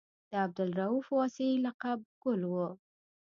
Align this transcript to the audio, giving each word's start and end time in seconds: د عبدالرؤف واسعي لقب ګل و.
د 0.31 0.33
عبدالرؤف 0.45 1.07
واسعي 1.17 1.53
لقب 1.65 1.99
ګل 2.23 2.41
و. 2.47 2.53